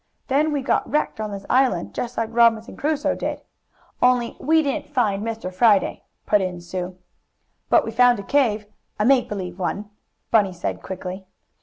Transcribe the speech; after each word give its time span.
"Then 0.29 0.51
we 0.51 0.63
got 0.63 0.89
wrecked 0.89 1.21
on 1.21 1.29
this 1.29 1.45
island, 1.47 1.93
just 1.93 2.17
like 2.17 2.29
Robinson 2.31 2.75
Crusoe 2.75 3.13
did." 3.13 3.43
"Only 4.01 4.35
we 4.39 4.63
didn't 4.63 4.89
find 4.91 5.23
Mr. 5.23 5.53
Friday," 5.53 6.01
put 6.25 6.41
in 6.41 6.59
Sue. 6.59 6.97
"But 7.69 7.85
we 7.85 7.91
found 7.91 8.17
a 8.17 8.23
cave 8.23 8.65
a 8.97 9.05
make 9.05 9.29
believe 9.29 9.59
one," 9.59 9.91
Bunny 10.31 10.53
said 10.53 10.81
quickly. 10.81 11.27